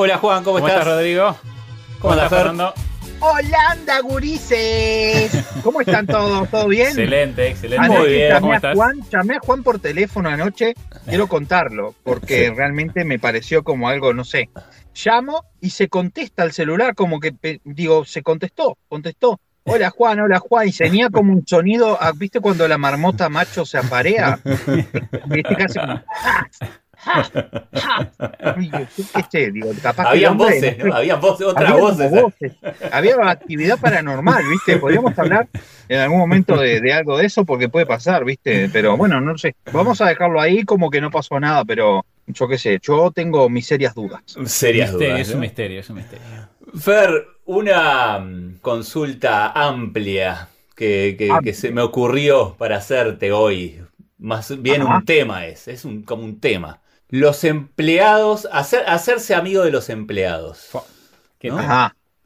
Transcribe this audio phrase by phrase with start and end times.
[0.00, 0.84] Hola Juan, ¿cómo, estás?
[0.84, 1.36] Rodrigo?
[1.98, 2.72] ¿Cómo, estás, Fernando?
[3.18, 5.44] Holanda, gurises.
[5.64, 6.48] ¿Cómo están todos?
[6.50, 6.86] ¿Todo bien?
[6.86, 7.88] Excelente, excelente.
[7.88, 8.30] Muy bien.
[8.30, 10.74] Llamé a, Juan, llamé a Juan por teléfono anoche.
[11.04, 14.50] Quiero contarlo, porque realmente me pareció como algo, no sé.
[15.04, 19.40] Llamo y se contesta el celular, como que, digo, se contestó, contestó.
[19.64, 23.66] Hola Juan, hola Juan, y tenía como un sonido, ah, ¿viste cuando la marmota macho
[23.66, 24.38] se aparea?
[25.26, 26.04] ¿Viste casi como,
[29.98, 32.12] había voces, había voces, otras voces.
[32.92, 34.78] Había actividad paranormal, ¿viste?
[34.78, 35.48] Podríamos hablar
[35.88, 38.68] en algún momento de, algo de eso porque puede pasar, ¿viste?
[38.72, 39.56] Pero bueno, no sé.
[39.72, 43.48] Vamos a dejarlo ahí como que no pasó nada, pero yo qué sé, yo tengo
[43.48, 44.22] mis serias dudas.
[44.46, 45.20] Serias dudas.
[45.20, 46.24] Es un misterio, es un misterio.
[46.78, 53.80] Fer, una mm, consulta amplia que, que se me ocurrió para hacerte hoy.
[54.18, 56.80] Más bien un tema es, es un, como un tema.
[57.10, 60.70] Los empleados, hacerse amigo de los empleados.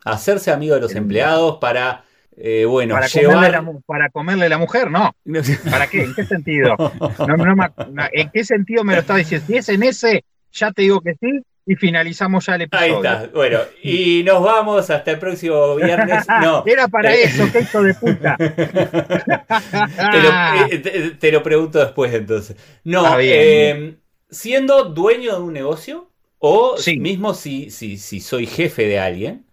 [0.05, 2.05] Hacerse amigo de los empleados para,
[2.36, 5.14] eh, bueno, para, comerle la, para comerle la mujer, no.
[5.70, 6.02] ¿Para qué?
[6.02, 6.77] ¿En qué sentido?
[8.12, 9.47] ¿En qué sentido me lo está diciendo?
[9.47, 12.96] Si es en ese, ya te digo que sí, y finalizamos ya el episodio.
[12.96, 16.27] Ahí está, bueno, y nos vamos hasta el próximo viernes.
[16.42, 16.64] No.
[16.67, 18.36] Era para eh, eso, qué hijo de puta.
[20.70, 22.56] Eh, te, lo, pregunto después entonces.
[22.84, 23.96] No, eh,
[24.33, 29.47] siendo dueño de un negocio, o mismo si, si, si, soy jefe de alguien,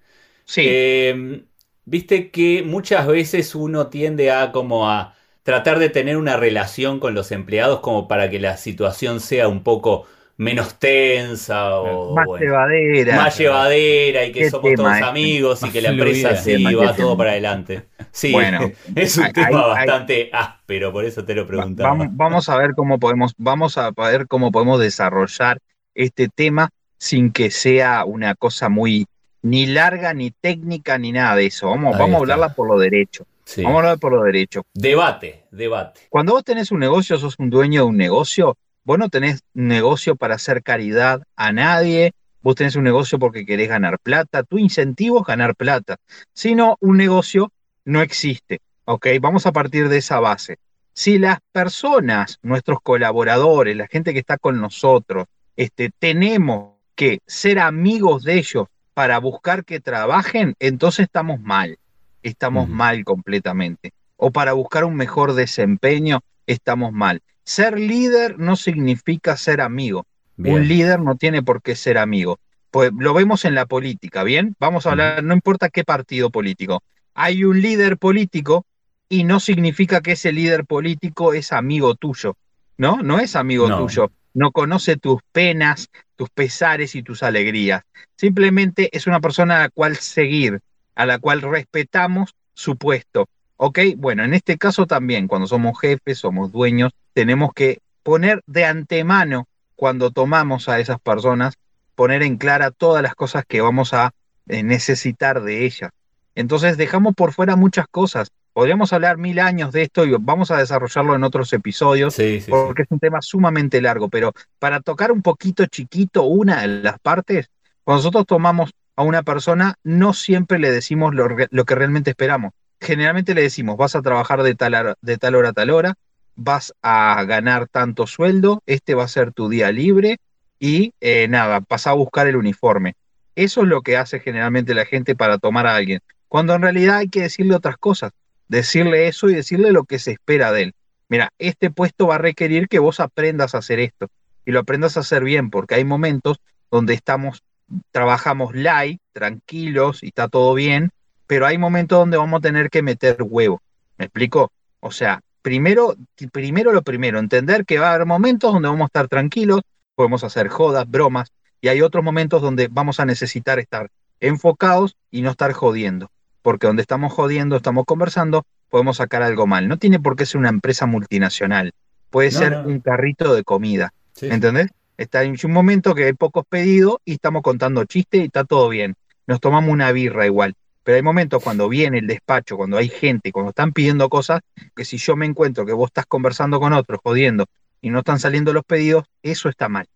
[0.57, 1.43] eh,
[1.85, 7.13] viste que muchas veces uno tiende a como a tratar de tener una relación con
[7.13, 13.15] los empleados como para que la situación sea un poco menos tensa o más llevadera.
[13.17, 17.31] Más llevadera y que somos todos amigos y que la empresa sí va todo para
[17.31, 17.83] adelante.
[18.11, 22.07] Sí, bueno, es un tema bastante áspero, por eso te lo preguntaba.
[22.11, 25.59] Vamos, a ver cómo podemos, vamos a ver cómo podemos desarrollar
[25.95, 29.07] este tema sin que sea una cosa muy
[29.41, 31.69] ni larga, ni técnica, ni nada de eso.
[31.69, 33.25] Vamos, vamos a hablarla por lo derecho.
[33.57, 34.63] Vamos a hablar por lo derecho.
[34.73, 36.01] Debate, debate.
[36.09, 38.57] Cuando vos tenés un negocio, sos un dueño de un negocio,
[38.89, 43.45] Vos no tenés un negocio para hacer caridad a nadie, vos tenés un negocio porque
[43.45, 45.97] querés ganar plata, tu incentivo es ganar plata.
[46.33, 47.51] Si no, un negocio
[47.89, 48.61] no existe.
[48.85, 49.07] ¿Ok?
[49.21, 50.57] Vamos a partir de esa base.
[50.93, 57.59] Si las personas, nuestros colaboradores, la gente que está con nosotros, este, tenemos que ser
[57.59, 61.77] amigos de ellos para buscar que trabajen, entonces estamos mal.
[62.21, 63.93] Estamos mal completamente.
[64.17, 67.21] O para buscar un mejor desempeño, estamos mal.
[67.43, 70.05] Ser líder no significa ser amigo.
[70.37, 72.39] Un líder no tiene por qué ser amigo.
[72.71, 74.55] Pues lo vemos en la política, ¿bien?
[74.59, 76.83] Vamos a hablar, no importa qué partido político.
[77.13, 78.65] Hay un líder político
[79.09, 82.37] y no significa que ese líder político es amigo tuyo,
[82.77, 82.97] ¿no?
[82.97, 84.11] No es amigo tuyo.
[84.33, 87.83] No conoce tus penas, tus pesares y tus alegrías.
[88.15, 90.61] Simplemente es una persona a la cual seguir,
[90.93, 93.27] a la cual respetamos su puesto.
[93.57, 93.79] ¿Ok?
[93.97, 99.47] Bueno, en este caso también, cuando somos jefes, somos dueños, tenemos que poner de antemano,
[99.75, 101.55] cuando tomamos a esas personas,
[101.95, 104.11] poner en clara todas las cosas que vamos a
[104.47, 105.91] eh, necesitar de ellas.
[106.39, 108.31] Entonces dejamos por fuera muchas cosas.
[108.53, 112.15] Podríamos hablar mil años de esto y vamos a desarrollarlo en otros episodios
[112.49, 116.99] porque es un tema sumamente largo, pero para tocar un poquito chiquito una de las
[116.99, 117.49] partes,
[117.83, 122.53] cuando nosotros tomamos a una persona, no siempre le decimos lo, lo que realmente esperamos
[122.79, 125.95] generalmente le decimos, vas a trabajar de tal, de tal hora a tal hora,
[126.35, 130.19] vas a ganar tanto sueldo, este va a ser tu día libre
[130.59, 132.95] y eh, nada, vas a buscar el uniforme.
[133.35, 136.97] Eso es lo que hace generalmente la gente para tomar a alguien, cuando en realidad
[136.97, 138.11] hay que decirle otras cosas,
[138.47, 140.75] decirle eso y decirle lo que se espera de él.
[141.09, 144.07] Mira, este puesto va a requerir que vos aprendas a hacer esto
[144.45, 146.39] y lo aprendas a hacer bien, porque hay momentos
[146.71, 147.43] donde estamos,
[147.91, 150.91] trabajamos light, tranquilos y está todo bien,
[151.25, 153.61] pero hay momentos donde vamos a tener que meter huevo.
[153.97, 154.51] ¿Me explico?
[154.79, 155.95] O sea, primero,
[156.31, 159.61] primero lo primero, entender que va a haber momentos donde vamos a estar tranquilos,
[159.95, 163.89] podemos hacer jodas, bromas, y hay otros momentos donde vamos a necesitar estar
[164.19, 166.11] enfocados y no estar jodiendo.
[166.41, 169.67] Porque donde estamos jodiendo, estamos conversando, podemos sacar algo mal.
[169.67, 171.73] No tiene por qué ser una empresa multinacional.
[172.09, 173.93] Puede ser un carrito de comida.
[174.21, 174.67] ¿Entendés?
[174.97, 178.67] Está en un momento que hay pocos pedidos y estamos contando chistes y está todo
[178.69, 178.95] bien.
[179.27, 180.55] Nos tomamos una birra igual.
[180.83, 184.41] Pero hay momentos cuando viene el despacho, cuando hay gente, cuando están pidiendo cosas,
[184.75, 187.45] que si yo me encuentro que vos estás conversando con otros, jodiendo,
[187.81, 189.87] y no están saliendo los pedidos, eso está mal.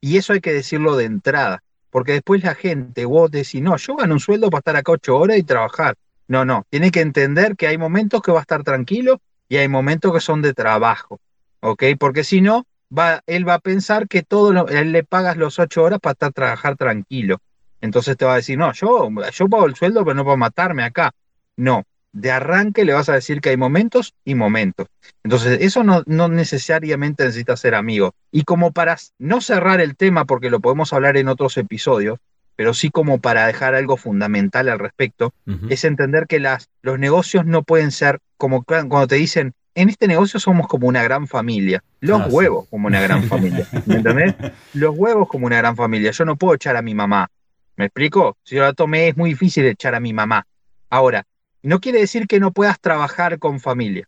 [0.00, 1.63] Y eso hay que decirlo de entrada,
[1.94, 5.16] porque después la gente, vos decís, no, yo gano un sueldo para estar acá ocho
[5.16, 5.94] horas y trabajar.
[6.26, 9.68] No, no, tiene que entender que hay momentos que va a estar tranquilo y hay
[9.68, 11.20] momentos que son de trabajo,
[11.60, 11.84] ¿ok?
[11.96, 15.60] Porque si no, va, él va a pensar que todo lo, él le pagas los
[15.60, 17.38] ocho horas para estar trabajar tranquilo.
[17.80, 20.82] Entonces te va a decir, no, yo, yo pago el sueldo, pero no para matarme
[20.82, 21.12] acá.
[21.56, 21.84] No,
[22.14, 24.86] de arranque le vas a decir que hay momentos y momentos.
[25.24, 28.14] Entonces, eso no, no necesariamente necesita ser amigo.
[28.30, 32.20] Y como para no cerrar el tema, porque lo podemos hablar en otros episodios,
[32.56, 35.34] pero sí como para dejar algo fundamental al respecto,
[35.68, 40.06] es entender que las, los negocios no pueden ser como cuando te dicen, en este
[40.06, 41.82] negocio somos como una gran familia.
[41.98, 43.66] Los ah, huevos como una gran familia.
[43.86, 44.36] ¿Me entendés?
[44.72, 46.12] Los huevos como una gran familia.
[46.12, 47.28] Yo no puedo echar a mi mamá.
[47.76, 48.36] ¿Me explico?
[48.44, 50.46] Si yo la tomé es muy difícil echar a mi mamá.
[50.90, 51.26] Ahora,
[51.64, 54.06] no quiere decir que no puedas trabajar con familia.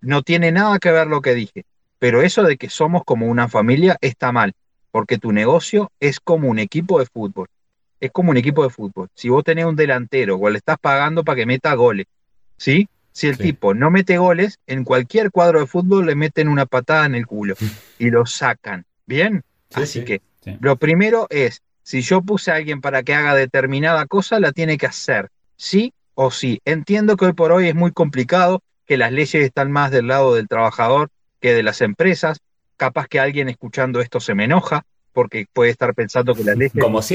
[0.00, 1.64] No tiene nada que ver lo que dije.
[1.98, 4.54] Pero eso de que somos como una familia está mal.
[4.92, 7.48] Porque tu negocio es como un equipo de fútbol.
[7.98, 9.08] Es como un equipo de fútbol.
[9.14, 12.06] Si vos tenés un delantero o le estás pagando para que meta goles,
[12.56, 12.88] ¿sí?
[13.10, 17.06] Si el tipo no mete goles, en cualquier cuadro de fútbol le meten una patada
[17.06, 17.56] en el culo
[17.98, 18.84] y lo sacan.
[19.06, 19.42] ¿Bien?
[19.74, 20.22] Así que
[20.60, 24.78] lo primero es, si yo puse a alguien para que haga determinada cosa, la tiene
[24.78, 25.30] que hacer.
[25.56, 26.60] Sí o sí.
[26.64, 30.34] Entiendo que hoy por hoy es muy complicado, que las leyes están más del lado
[30.34, 31.10] del trabajador
[31.40, 32.40] que de las empresas.
[32.76, 36.72] Capaz que alguien escuchando esto se me enoja, porque puede estar pensando que las leyes,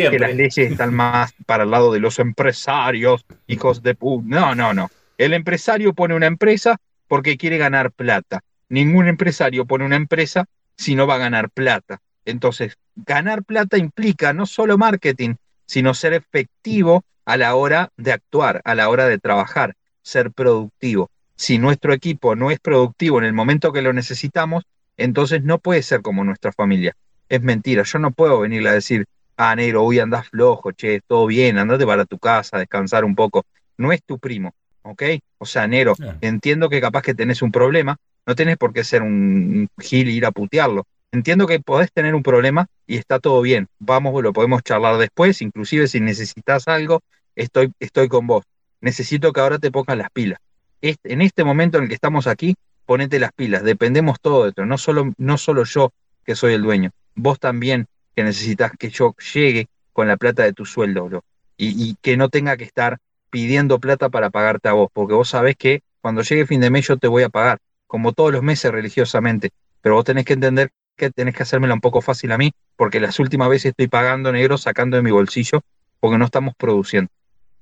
[0.09, 3.97] Que las leyes están más para el lado de los empresarios, hijos de.
[4.23, 4.89] No, no, no.
[5.17, 6.77] El empresario pone una empresa
[7.07, 8.41] porque quiere ganar plata.
[8.69, 10.45] Ningún empresario pone una empresa
[10.75, 11.99] si no va a ganar plata.
[12.25, 15.35] Entonces, ganar plata implica no solo marketing,
[15.67, 21.11] sino ser efectivo a la hora de actuar, a la hora de trabajar, ser productivo.
[21.35, 24.63] Si nuestro equipo no es productivo en el momento que lo necesitamos,
[24.95, 26.95] entonces no puede ser como nuestra familia.
[27.29, 29.05] Es mentira, yo no puedo venirle a decir,
[29.35, 33.45] ah, negro, hoy andás flojo, che, todo bien, andate para tu casa, descansar un poco.
[33.77, 35.03] No es tu primo, ¿ok?
[35.37, 39.03] O sea, Nero, entiendo que capaz que tenés un problema, no tenés por qué ser
[39.03, 40.87] un gil y ir a putearlo.
[41.17, 43.67] Entiendo que podés tener un problema y está todo bien.
[43.79, 47.01] Vamos, lo podemos charlar después, inclusive si necesitas algo,
[47.35, 48.45] estoy, estoy con vos.
[48.81, 50.39] Necesito que ahora te pongas las pilas.
[50.79, 52.55] en este momento en el que estamos aquí,
[52.85, 53.63] ponete las pilas.
[53.63, 55.91] Dependemos todo de esto, no solo, no solo yo
[56.23, 60.53] que soy el dueño, vos también que necesitas que yo llegue con la plata de
[60.53, 61.23] tu sueldo, bro.
[61.57, 62.99] Y, y que no tenga que estar
[63.31, 66.87] pidiendo plata para pagarte a vos, porque vos sabés que cuando llegue fin de mes
[66.87, 69.49] yo te voy a pagar, como todos los meses religiosamente,
[69.81, 72.99] pero vos tenés que entender que tenés que hacérmela un poco fácil a mí, porque
[72.99, 75.61] las últimas veces estoy pagando negro, sacando de mi bolsillo,
[75.99, 77.09] porque no estamos produciendo.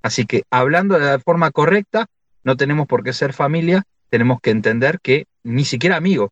[0.01, 2.07] Así que hablando de la forma correcta,
[2.43, 6.29] no tenemos por qué ser familia, tenemos que entender que ni siquiera amigos,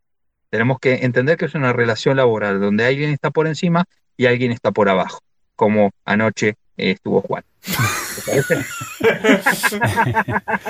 [0.50, 3.85] tenemos que entender que es una relación laboral donde alguien está por encima
[4.15, 5.19] y alguien está por abajo,
[5.56, 7.43] como anoche estuvo Juan.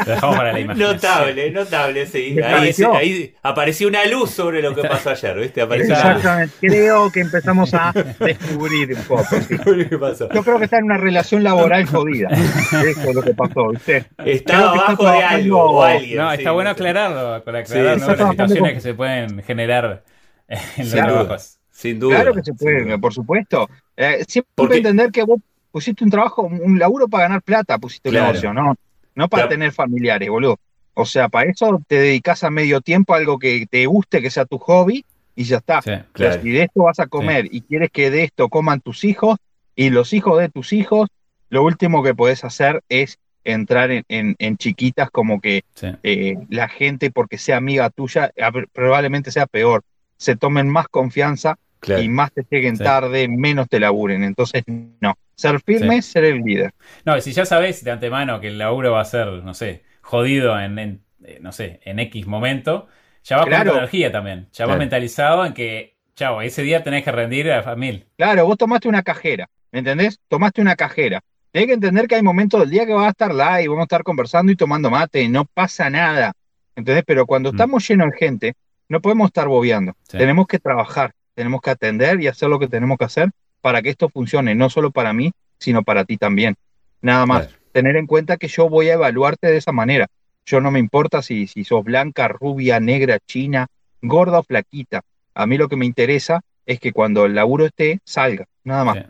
[0.05, 0.83] dejamos para la imagen.
[0.83, 2.37] Notable, notable, sí.
[2.41, 5.61] Ahí, apareció una luz sobre lo que pasó ayer, ¿viste?
[5.61, 6.53] Exactamente.
[6.61, 9.25] Creo que empezamos a descubrir un poco.
[10.33, 12.29] Yo creo que está en una relación laboral jodida.
[12.29, 14.05] Eso es lo que pasó, ¿viste?
[14.25, 16.17] Está abajo de algo o alguien.
[16.17, 20.03] No, está bueno aclararlo, para aclarar las situaciones que se pueden generar
[20.47, 21.59] en los trabajos.
[21.71, 22.17] Sin duda.
[22.17, 23.67] Claro que se puede, por supuesto.
[23.97, 25.39] Eh, siempre hay que entender que vos
[25.73, 28.75] pusiste un trabajo, un laburo para ganar plata, pusiste un negocio, ¿no?
[29.15, 30.59] No para tener familiares, boludo.
[30.93, 34.29] O sea, para eso te dedicas a medio tiempo a algo que te guste, que
[34.29, 35.03] sea tu hobby,
[35.35, 35.81] y ya está.
[35.81, 39.39] si de esto vas a comer y quieres que de esto coman tus hijos
[39.75, 41.09] y los hijos de tus hijos,
[41.49, 45.63] lo último que podés hacer es entrar en, chiquitas como que
[46.03, 48.31] eh, la gente, porque sea amiga tuya,
[48.71, 49.83] probablemente sea peor.
[50.17, 54.23] Se tomen más confianza y más te lleguen tarde, menos te laburen.
[54.23, 55.15] Entonces, no.
[55.35, 56.73] Ser firme, ser el líder.
[57.05, 60.59] No, si ya sabes de antemano que el laburo va a ser, no sé, jodido
[60.59, 62.87] en, eh, no sé, en X momento,
[63.23, 64.47] ya va con tu energía también.
[64.53, 68.05] Ya vas mentalizado en que, chao, ese día tenés que rendir a la familia.
[68.17, 70.19] Claro, vos tomaste una cajera, ¿me entendés?
[70.27, 71.21] Tomaste una cajera.
[71.51, 73.83] Tenés que entender que hay momentos del día que vas a estar live, vamos a
[73.83, 76.33] estar conversando y tomando mate, no pasa nada.
[76.75, 77.03] ¿Entendés?
[77.05, 77.55] Pero cuando mm.
[77.55, 78.53] estamos llenos de gente,
[78.89, 79.93] no podemos estar bobeando.
[80.07, 83.89] Tenemos que trabajar, tenemos que atender y hacer lo que tenemos que hacer para que
[83.89, 86.55] esto funcione, no solo para mí, sino para ti también.
[87.01, 90.07] Nada más, tener en cuenta que yo voy a evaluarte de esa manera.
[90.45, 93.67] Yo no me importa si, si sos blanca, rubia, negra, china,
[94.01, 95.01] gorda o flaquita.
[95.33, 99.05] A mí lo que me interesa es que cuando el laburo esté, salga, nada más.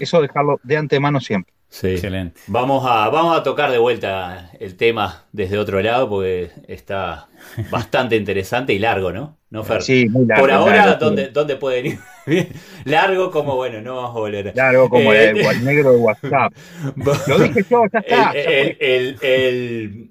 [0.00, 1.52] Eso dejarlo de antemano siempre.
[1.68, 1.88] Sí.
[1.88, 2.40] Excelente.
[2.46, 7.28] Vamos a, vamos a tocar de vuelta el tema desde otro lado porque está
[7.70, 9.36] bastante interesante y largo, ¿no?
[9.50, 9.82] ¿No, Fer?
[9.82, 10.42] Sí, muy largo.
[10.42, 11.98] Por ahora, ¿dónde, ¿dónde, pueden ir?
[12.84, 14.52] largo como, bueno, no vamos a volver.
[14.56, 16.52] Largo como el, eh, negro de WhatsApp.
[17.28, 18.32] Lo dije yo, ya está.
[18.32, 20.10] El, el,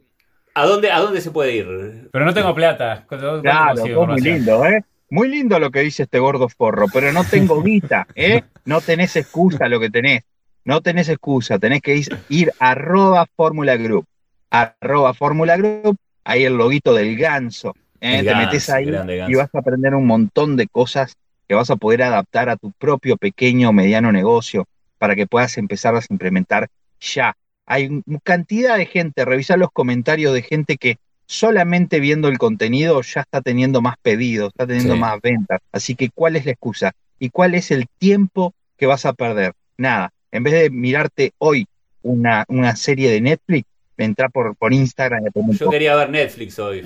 [0.53, 2.09] ¿a, dónde, ¿A dónde se puede ir?
[2.11, 3.05] Pero no tengo plata.
[3.07, 4.83] Claro, muy lindo, ¿eh?
[5.09, 8.43] Muy lindo lo que dice este gordo forro, pero no tengo guita, ¿eh?
[8.65, 10.23] No tenés excusa lo que tenés.
[10.65, 14.05] No tenés excusa, tenés que ir, ir arroba Fórmula Group.
[14.49, 17.75] Arroba Fórmula Group, ahí el loguito del ganso.
[18.01, 18.23] ¿eh?
[18.23, 18.89] Te metes ahí
[19.27, 21.15] y vas a aprender un montón de cosas
[21.47, 24.67] que vas a poder adaptar a tu propio pequeño o mediano negocio
[24.97, 26.67] para que puedas empezar a implementar
[26.99, 27.37] ya.
[27.67, 33.21] Hay cantidad de gente, revisa los comentarios de gente que solamente viendo el contenido ya
[33.21, 35.59] está teniendo más pedidos, está teniendo más ventas.
[35.71, 36.93] Así que, ¿cuál es la excusa?
[37.19, 39.53] ¿Y cuál es el tiempo que vas a perder?
[39.77, 41.67] Nada, en vez de mirarte hoy
[42.01, 45.23] una, una serie de Netflix, entra por, por Instagram.
[45.57, 46.83] Yo quería ver Netflix hoy.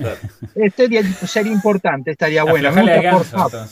[0.76, 2.70] Sería, sería importante, estaría bueno.
[2.72, 3.68] Pornhub.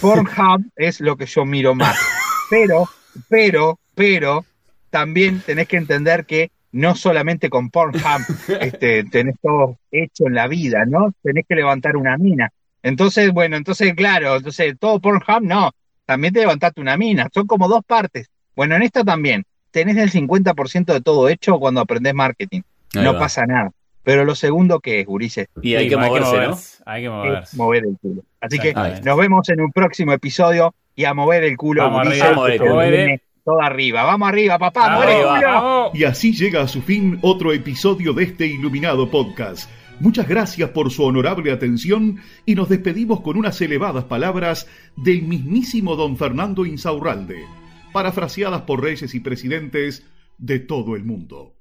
[0.00, 1.96] Pornhub es lo que yo miro más.
[2.50, 2.88] Pero,
[3.28, 4.44] pero, pero,
[4.90, 8.22] también tenés que entender que no solamente con Pornhub
[8.60, 11.14] este, tenés todo hecho en la vida, ¿no?
[11.22, 12.50] Tenés que levantar una mina.
[12.82, 15.70] Entonces, bueno, entonces, claro, entonces todo Pornhub no,
[16.06, 17.28] también te levantaste una mina.
[17.32, 18.29] Son como dos partes.
[18.56, 22.62] Bueno, en esta también, tenés el 50% de todo hecho cuando aprendés marketing.
[22.94, 23.70] no pasa nada.
[24.02, 25.48] Pero lo segundo que es, Gurice.
[25.62, 26.58] Y hay, que, moverse, ¿no?
[26.86, 27.56] Hay que moverse.
[27.56, 28.22] mover el culo.
[28.40, 28.72] Así que
[29.04, 31.82] nos vemos en un próximo episodio y a mover el culo.
[31.82, 34.04] Vamos arriba, todo arriba.
[34.04, 34.98] Vamos arriba, papá.
[34.98, 39.70] Vamos, y así llega a su fin otro episodio de este iluminado podcast.
[40.00, 44.66] Muchas gracias por su honorable atención y nos despedimos con unas elevadas palabras
[44.96, 47.59] del mismísimo don Fernando Insaurralde
[47.92, 50.06] parafraseadas por reyes y presidentes
[50.38, 51.56] de todo el mundo.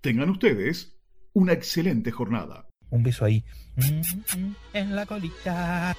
[0.00, 0.96] Tengan ustedes
[1.32, 2.66] una excelente jornada.
[2.90, 3.44] Un beso ahí.
[4.72, 5.96] En la colita.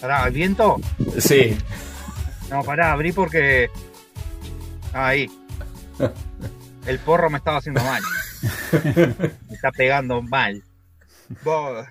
[0.00, 0.76] Pará, ¿el viento?
[1.18, 1.56] Sí.
[2.50, 3.70] No, pará, abrí porque.
[4.92, 5.30] Ahí.
[6.86, 8.02] El porro me estaba haciendo mal.
[9.48, 10.62] Me está pegando mal.
[11.42, 11.86] Vos.